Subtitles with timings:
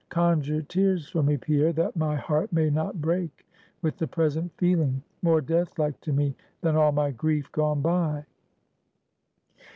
[0.09, 3.47] Conjure tears for me, Pierre; that my heart may not break
[3.83, 8.25] with the present feeling, more death like to me than all my grief gone by!"